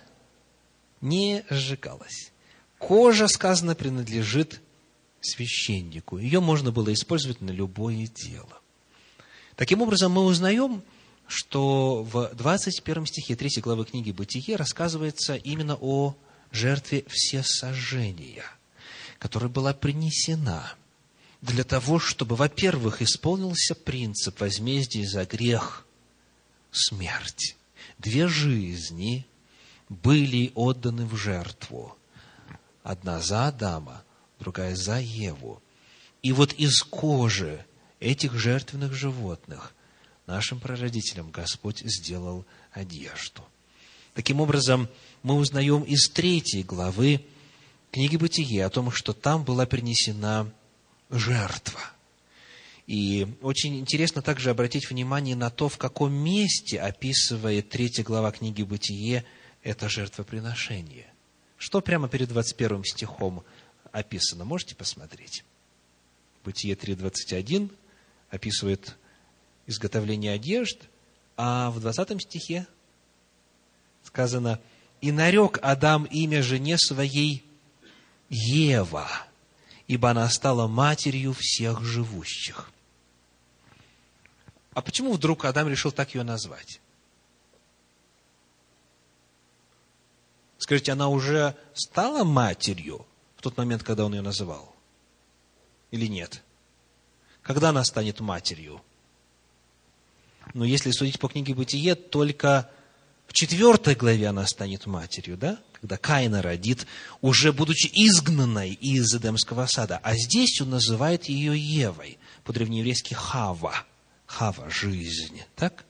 [1.00, 2.32] не сжигалась.
[2.78, 4.60] Кожа, сказано, принадлежит
[5.20, 6.18] священнику.
[6.18, 8.60] Ее можно было использовать на любое дело.
[9.56, 10.82] Таким образом, мы узнаем,
[11.26, 16.16] что в 21 стихе 3 главы книги «Бытие» рассказывается именно о
[16.52, 18.44] жертве всесожжения,
[19.18, 20.74] которая была принесена
[21.40, 25.86] для того, чтобы, во-первых, исполнился принцип возмездия за грех–
[26.70, 27.56] смерть.
[27.98, 29.26] Две жизни
[29.88, 31.96] были отданы в жертву.
[32.82, 34.02] Одна за Адама,
[34.38, 35.62] другая за Еву.
[36.22, 37.64] И вот из кожи
[38.00, 39.74] этих жертвенных животных
[40.26, 43.44] нашим прародителям Господь сделал одежду.
[44.14, 44.88] Таким образом,
[45.22, 47.24] мы узнаем из третьей главы
[47.90, 50.50] книги Бытие о том, что там была принесена
[51.10, 51.80] жертва.
[52.86, 58.62] И очень интересно также обратить внимание на то, в каком месте описывает третья глава книги
[58.62, 59.24] Бытие
[59.62, 61.06] это жертвоприношение.
[61.58, 63.44] Что прямо перед 21 стихом
[63.92, 64.44] описано?
[64.44, 65.44] Можете посмотреть?
[66.44, 67.70] Бытие 3.21
[68.30, 68.96] описывает
[69.66, 70.78] изготовление одежд,
[71.36, 72.66] а в 20 стихе
[74.02, 74.60] сказано,
[75.00, 77.44] «И нарек Адам имя жене своей
[78.28, 79.08] Ева,
[79.86, 82.70] ибо она стала матерью всех живущих».
[84.78, 86.80] А почему вдруг Адам решил так ее назвать?
[90.58, 93.04] Скажите, она уже стала матерью
[93.36, 94.72] в тот момент, когда он ее называл?
[95.90, 96.44] Или нет?
[97.42, 98.80] Когда она станет матерью?
[100.54, 102.70] Но если судить по книге Бытие, только
[103.28, 105.60] в четвертой главе она станет матерью, да?
[105.80, 106.86] Когда Каина родит,
[107.20, 110.00] уже будучи изгнанной из Эдемского сада.
[110.02, 113.84] А здесь он называет ее Евой, по-древнееврейски Хава.
[114.26, 115.84] Хава– жизнь, так?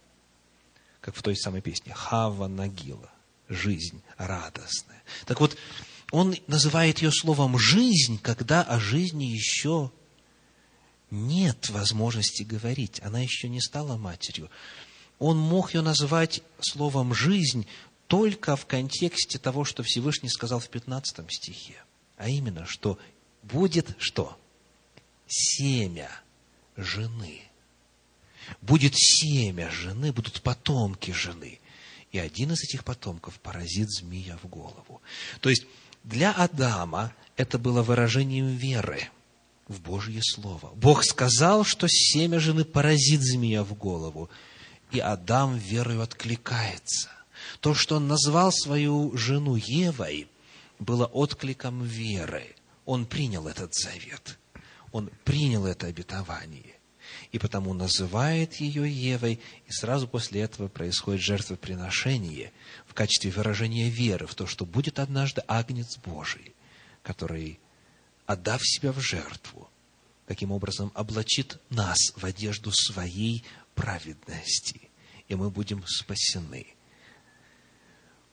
[1.01, 1.95] Как в той самой песне.
[1.95, 3.11] Хава Нагила
[3.49, 5.03] жизнь радостная.
[5.25, 5.57] Так вот,
[6.11, 9.93] он называет ее словом «жизнь», когда о жизни еще
[11.11, 13.01] нет возможности говорить.
[13.03, 14.51] Она еще не стала матерью.
[15.19, 17.67] Он мог ее назвать словом «жизнь»
[18.07, 21.75] только в контексте того, что Всевышний сказал в 15 стихе.
[22.17, 22.99] А именно, что
[23.43, 24.39] будет что?
[25.27, 26.11] Семя
[26.77, 27.43] жены.
[28.63, 31.61] Будет семя жены, будут потомки жены
[32.13, 35.03] и один из этих потомков поразит змея в голову.
[35.41, 35.67] То есть
[36.05, 39.09] для Адама это было выражением веры
[39.67, 40.73] в Божье Слово.
[40.75, 44.31] Бог сказал, что семя жены поразит змея в голову,
[44.91, 47.11] и Адам верою откликается.
[47.61, 50.29] То, что он назвал свою жену Евой,
[50.79, 52.55] было откликом веры.
[52.85, 54.39] Он принял этот завет.
[54.93, 56.79] Он принял это обетование
[57.33, 62.53] и потому называет ее Евой, и сразу после этого происходит жертвоприношение
[62.87, 66.55] в качестве выражения веры в то, что будет однажды Агнец Божий,
[67.03, 67.59] который,
[68.27, 69.69] отдав себя в жертву,
[70.27, 73.45] таким образом облачит нас в одежду своей
[73.79, 74.91] праведности,
[75.29, 76.67] и мы будем спасены.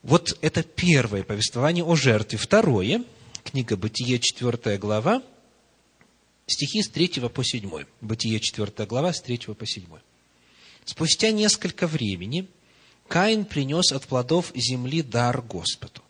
[0.01, 2.37] Вот это первое повествование о жертве.
[2.37, 3.03] Второе,
[3.43, 5.21] книга Бытие, 4 глава,
[6.47, 7.85] стихи с 3 по 7.
[8.01, 9.83] Бытие 4 глава, с 3 по 7.
[10.85, 12.47] Спустя несколько времени
[13.07, 16.01] Каин принес от плодов земли дар Господу.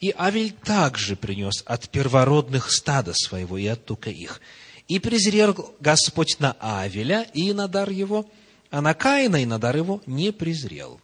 [0.00, 4.40] И Авель также принес от первородных стада своего и от тука их.
[4.88, 8.28] И презрел Господь на Авеля и на дар его,
[8.76, 11.00] а на Каина и на дар его не презрел.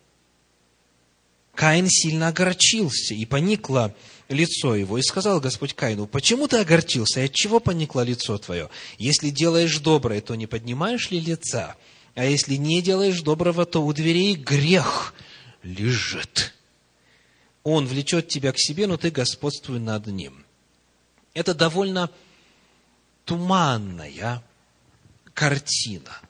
[1.54, 3.94] Каин сильно огорчился, и поникло
[4.28, 4.98] лицо его.
[4.98, 8.68] И сказал Господь Каину, почему ты огорчился, и от чего поникло лицо твое?
[8.98, 11.77] Если делаешь доброе, то не поднимаешь ли лица?
[12.14, 15.14] А если не делаешь доброго, то у дверей грех
[15.62, 16.52] лежит.
[17.62, 20.44] Он влечет тебя к себе, но ты господствуй над ним.
[21.33, 22.10] Это довольно
[23.25, 24.42] туманная
[25.33, 26.20] картина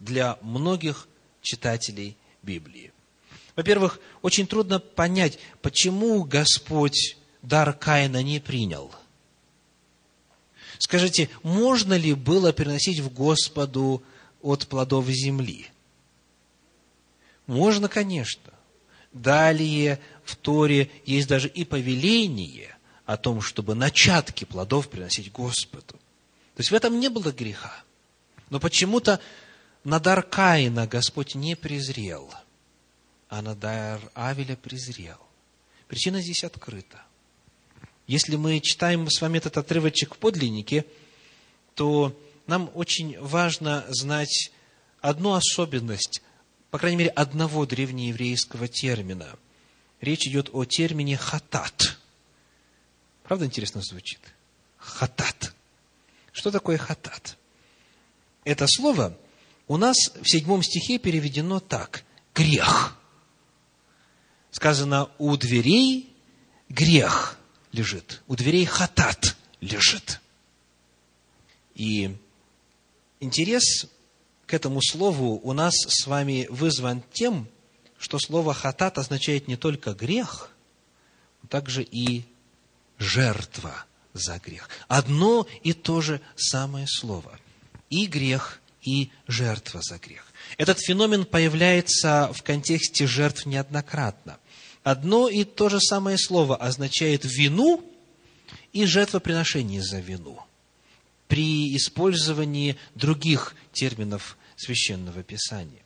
[0.00, 1.06] для многих
[1.42, 2.92] читателей Библии.
[3.54, 8.92] Во-первых, очень трудно понять, почему Господь дар Каина не принял.
[10.78, 14.02] Скажите, можно ли было приносить в Господу
[14.40, 15.68] от плодов земли?
[17.46, 18.52] Можно, конечно.
[19.12, 25.94] Далее в Торе есть даже и повеление о том, чтобы начатки плодов приносить Господу.
[26.54, 27.82] То есть в этом не было греха.
[28.48, 29.20] Но почему-то
[29.84, 32.32] на дар Каина Господь не презрел,
[33.28, 35.18] а на дар Авеля презрел.
[35.88, 37.02] Причина здесь открыта.
[38.06, 40.84] Если мы читаем с вами этот отрывочек в подлиннике,
[41.74, 42.16] то
[42.46, 44.50] нам очень важно знать
[45.00, 46.22] одну особенность,
[46.70, 49.38] по крайней мере, одного древнееврейского термина.
[50.00, 51.98] Речь идет о термине «хатат».
[53.22, 54.20] Правда интересно звучит?
[54.76, 55.54] «Хатат».
[56.32, 57.36] Что такое «хатат»?
[58.44, 59.16] Это слово
[59.70, 62.02] у нас в седьмом стихе переведено так.
[62.34, 62.98] Грех.
[64.50, 66.12] Сказано, у дверей
[66.68, 67.38] грех
[67.70, 68.20] лежит.
[68.26, 70.20] У дверей хатат лежит.
[71.76, 72.16] И
[73.20, 73.86] интерес
[74.46, 77.46] к этому слову у нас с вами вызван тем,
[77.96, 80.50] что слово хатат означает не только грех,
[81.42, 82.24] но также и
[82.98, 84.68] жертва за грех.
[84.88, 87.38] Одно и то же самое слово.
[87.88, 90.32] И грех, и жертва за грех.
[90.56, 94.38] Этот феномен появляется в контексте жертв неоднократно.
[94.82, 97.84] Одно и то же самое слово означает вину
[98.72, 100.40] и жертвоприношение за вину
[101.28, 105.82] при использовании других терминов священного писания.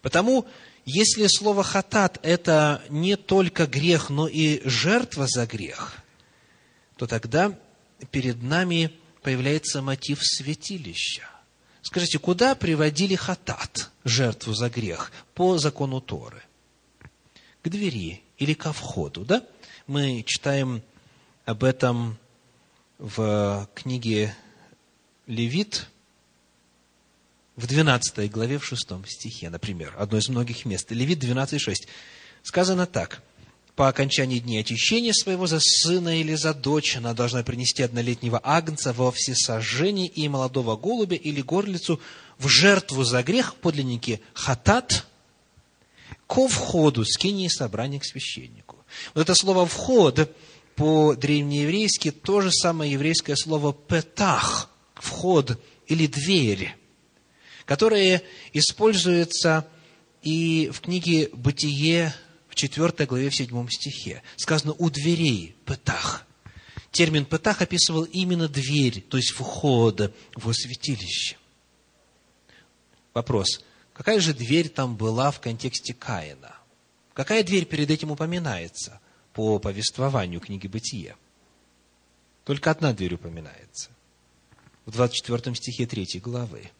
[0.00, 0.46] Потому,
[0.84, 5.96] если слово хатат– это не только грех, но и жертва за грех,
[6.96, 7.58] то тогда
[8.10, 8.92] перед нами
[9.22, 11.28] появляется мотив святилища.
[11.84, 16.42] Скажите, куда приводили хатат, жертву за грех, по закону Торы?
[17.62, 19.44] К двери или ко входу, да?
[19.86, 20.82] Мы читаем
[21.44, 22.16] об этом
[22.98, 24.34] в книге
[25.26, 25.86] Левит,
[27.54, 30.90] в 12 главе, в 6 стихе, например, одно из многих мест.
[30.90, 31.86] Левит 12.6.
[32.42, 33.22] Сказано так–
[33.76, 38.92] по окончании дней очищения своего за сына или за дочь она должна принести однолетнего агнца
[38.92, 42.00] во всесожжение и молодого голубя или горлицу
[42.38, 45.06] в жертву за грех подлинники хатат
[46.28, 48.76] ко входу скинии собрания к священнику.
[49.14, 50.30] Вот это слово «вход»
[50.76, 56.76] по-древнееврейски то же самое еврейское слово «петах»– «вход» или «дверь»,
[57.64, 58.22] которое
[58.52, 59.66] используется
[60.22, 62.14] и в книге «Бытие»
[62.54, 64.22] в 4 главе, в 7 стихе.
[64.36, 66.24] Сказано «у дверей пытах».
[66.92, 71.36] Термин «пытах» описывал именно дверь, то есть вход в святилище.
[73.12, 73.64] Вопрос.
[73.92, 76.54] Какая же дверь там была в контексте Каина?
[77.12, 79.00] Какая дверь перед этим упоминается
[79.32, 81.16] по повествованию книги Бытия?
[82.44, 83.90] Только одна дверь упоминается.
[84.86, 86.70] В 24 стихе 3 главы.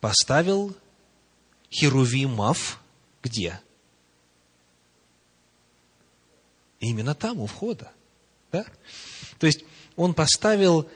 [0.00, 0.76] Поставил
[1.70, 2.80] Херувимов
[3.22, 3.60] где?
[6.80, 7.90] Именно там, у входа.
[8.52, 8.64] Да?
[9.38, 9.64] То есть,
[9.96, 10.88] он поставил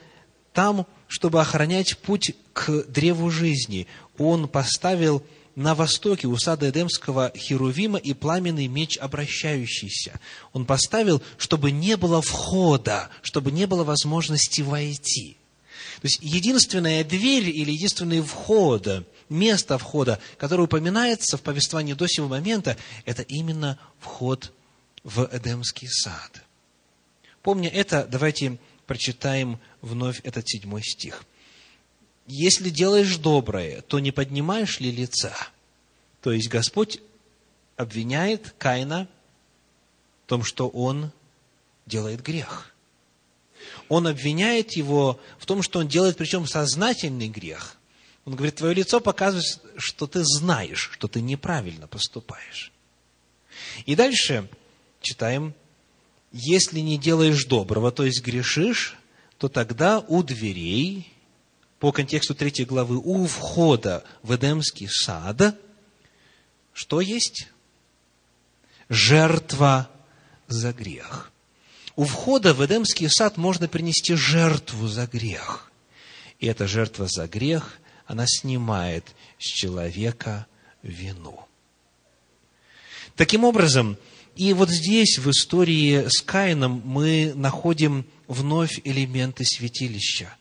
[0.53, 3.87] там, чтобы охранять путь к древу жизни.
[4.17, 5.23] Он поставил
[5.55, 10.19] на востоке у сада Эдемского Херувима и пламенный меч обращающийся.
[10.51, 15.37] Он поставил, чтобы не было входа, чтобы не было возможности войти.
[16.01, 22.27] То есть, единственная дверь или единственный вход, место входа, которое упоминается в повествовании до сего
[22.27, 24.51] момента, это именно вход
[25.03, 26.41] в Эдемский сад.
[27.41, 31.23] Помня это, давайте прочитаем вновь этот седьмой стих.
[32.25, 35.35] «Если делаешь доброе, то не поднимаешь ли лица?»
[36.21, 37.01] То есть Господь
[37.75, 39.09] обвиняет Каина
[40.25, 41.11] в том, что он
[41.85, 42.73] делает грех.
[43.89, 47.77] Он обвиняет его в том, что он делает, причем сознательный грех.
[48.23, 52.71] Он говорит, твое лицо показывает, что ты знаешь, что ты неправильно поступаешь.
[53.85, 54.49] И дальше
[55.03, 55.53] читаем,
[56.31, 58.97] если не делаешь доброго, то есть грешишь,
[59.37, 61.11] то тогда у дверей,
[61.79, 65.55] по контексту третьей главы, у входа в Эдемский сад,
[66.73, 67.49] что есть?
[68.89, 69.89] Жертва
[70.47, 71.31] за грех.
[71.95, 75.71] У входа в Эдемский сад можно принести жертву за грех.
[76.39, 77.77] И эта жертва за грех,
[78.07, 79.05] она снимает
[79.37, 80.47] с человека
[80.81, 81.47] вину.
[83.15, 83.97] Таким образом,
[84.35, 90.33] и вот здесь, в истории с Каином, мы находим вновь элементы святилища.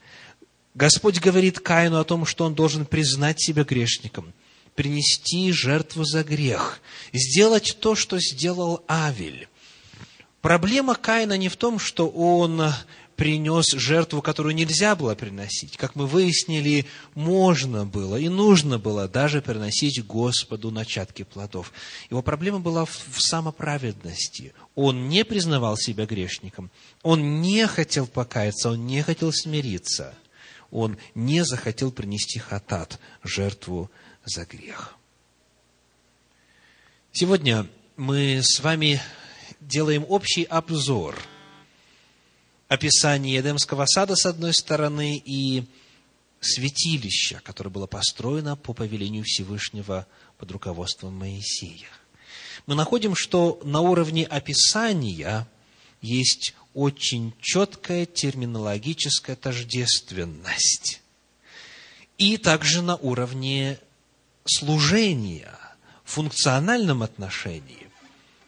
[0.75, 4.33] Господь говорит Каину о том, что он должен признать себя грешником,
[4.75, 6.81] принести жертву за грех,
[7.13, 9.49] сделать то, что сделал Авель.
[10.41, 12.63] Проблема Каина не в том, что он
[13.23, 15.77] принес жертву, которую нельзя было приносить.
[15.77, 21.73] Как мы выяснили, можно было и нужно было даже приносить Господу начатки плодов.
[22.11, 24.53] Его проблема была в самоправедности.
[24.75, 26.73] Он не признавал себя грешником,
[27.05, 30.17] он не хотел покаяться, он не хотел смириться,
[30.73, 33.89] он не захотел принести хатат, жертву
[34.25, 34.97] за грех.
[37.13, 39.01] Сегодня мы с вами
[39.61, 41.17] делаем общий обзор–
[42.73, 45.65] описание Эдемского сада с одной стороны и
[46.41, 50.07] святилища, которое было построено по повелению Всевышнего
[50.39, 51.89] под руководством Моисея.
[52.67, 55.47] Мы находим, что на уровне описания
[56.01, 61.03] есть очень четкая терминологическая тождественность.
[62.17, 63.79] И также на уровне
[64.47, 65.59] служения,
[66.05, 67.87] функциональном отношении.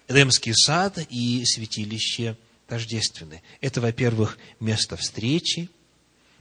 [0.09, 3.43] Эдемский сад и святилище тождественны.
[3.61, 5.71] Это, во-первых, место встречи,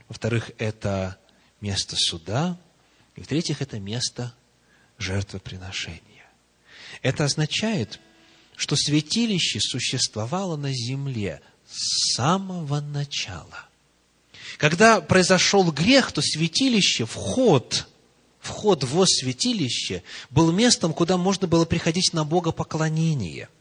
[0.08, 1.18] во-вторых, это
[1.60, 2.58] место суда,
[3.16, 4.34] и в-третьих, это место
[4.98, 6.00] жертвоприношения.
[7.02, 8.00] Это означает,
[8.56, 13.68] что святилище существовало на земле с самого начала.
[14.58, 17.88] Когда произошел грех, то святилище, вход,
[18.40, 23.48] вход в святилище был местом, куда можно было приходить на Бога поклонение–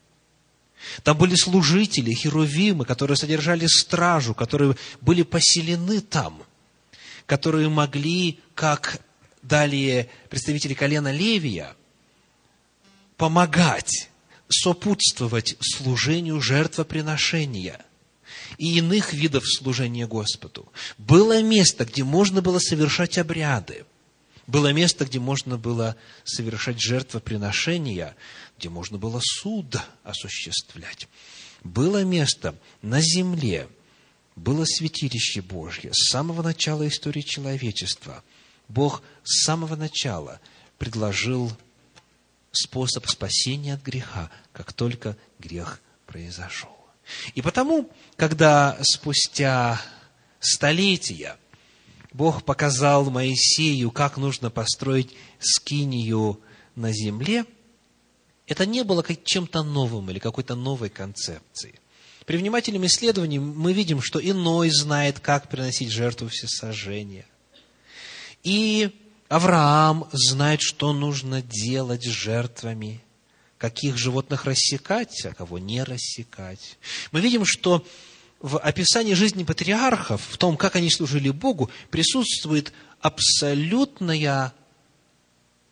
[1.04, 6.44] там были служители, херувимы, которые содержали стражу, которые были поселены там,
[7.26, 9.00] которые могли, как
[9.42, 11.76] далее представители колена Левия,
[13.18, 14.10] помогать,
[14.50, 17.84] сопутствовать служению жертвоприношения
[18.58, 20.72] и иных видов служения Господу.
[20.98, 23.86] Было место, где можно было совершать обряды.
[24.46, 28.16] Было место, где можно было совершать жертвоприношения,
[28.58, 31.08] где можно было суд осуществлять.
[31.64, 33.68] Было место на земле,
[34.36, 38.24] было святилище Божье с самого начала истории человечества.
[38.68, 40.40] Бог с самого начала
[40.78, 41.52] предложил
[42.52, 46.76] способ спасения от греха, как только грех произошел.
[47.36, 49.82] И потому, когда спустя
[50.40, 51.38] столетия
[52.12, 56.40] Бог показал Моисею, как нужно построить скинию
[56.76, 57.46] на земле–
[58.48, 61.76] это не было чем-то новым или какой-то новой концепцией.
[62.26, 67.26] При внимательном исследовании мы видим, что иной знает, как приносить жертву всесожжения.
[68.44, 68.92] И
[69.28, 73.02] Авраам знает, что нужно делать с жертвами,
[73.58, 76.78] каких животных рассекать, а кого не рассекать.
[77.12, 77.86] Мы видим, что
[78.40, 84.54] в описании жизни патриархов, в том, как они служили Богу, присутствует абсолютная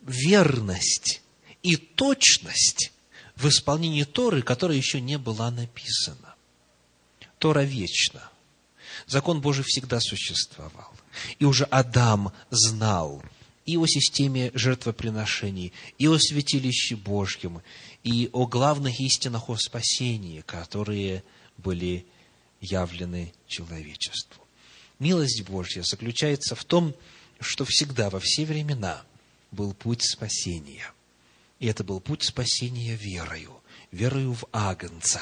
[0.01, 1.20] верность
[1.63, 2.91] и точность
[3.35, 6.35] в исполнении Торы, которая еще не была написана.
[7.39, 8.29] Тора вечна.
[9.07, 10.91] Закон Божий всегда существовал.
[11.39, 13.23] И уже Адам знал
[13.65, 17.61] и о системе жертвоприношений, и о святилище Божьем,
[18.03, 21.23] и о главных истинах о спасении, которые
[21.57, 22.05] были
[22.59, 24.43] явлены человечеству.
[24.99, 26.93] Милость Божья заключается в том,
[27.39, 29.03] что всегда, во все времена
[29.51, 30.91] был путь спасения–
[31.61, 35.21] и это был путь спасения верою, верою в Агнца,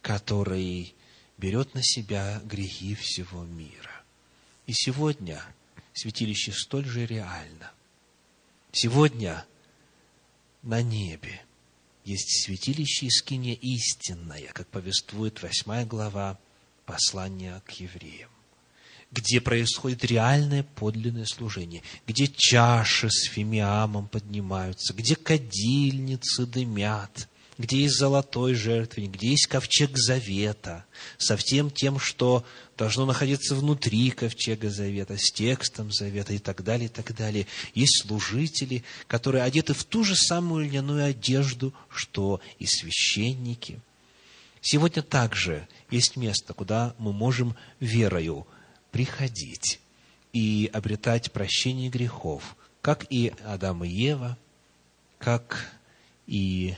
[0.00, 0.94] который
[1.38, 4.04] берет на себя грехи всего мира.
[4.66, 5.42] И сегодня
[5.92, 7.72] святилище столь же реально.
[8.70, 9.44] Сегодня
[10.62, 11.44] на небе
[12.04, 16.38] есть святилище Искиния истинное, как повествует восьмая глава
[16.84, 18.30] послания к евреям
[19.10, 27.28] где происходит реальное подлинное служение, где чаши с фимиамом поднимаются, где кадильницы дымят,
[27.58, 30.84] где есть золотой жертвенник, где есть ковчег завета,
[31.16, 32.44] со всем тем, что
[32.76, 37.46] должно находиться внутри ковчега завета, с текстом завета и так далее, и так далее.
[37.74, 43.80] Есть служители, которые одеты в ту же самую льняную одежду, что и священники.
[44.60, 48.46] Сегодня также есть место, куда мы можем верою
[48.96, 49.78] приходить
[50.32, 54.38] и обретать прощение грехов, как и Адам и Ева,
[55.18, 55.70] как
[56.26, 56.74] и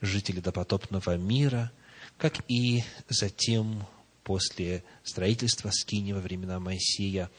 [0.00, 1.70] жители допотопного мира,
[2.18, 3.86] как и затем
[4.24, 7.30] после строительства Скини во времена Моисея.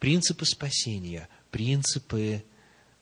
[0.00, 2.44] Принципы спасения, принципы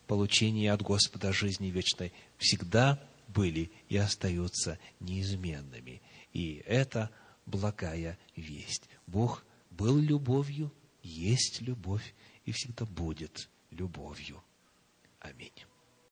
[0.06, 6.00] получения от Господа жизни вечной всегда были и остаются неизменными.
[6.32, 7.10] И это
[7.44, 8.88] благая весть.
[9.08, 9.42] Бог
[9.78, 10.72] был любовью
[11.02, 12.14] есть любовь
[12.44, 14.42] и всегда будет любовью.
[15.20, 15.52] Аминь.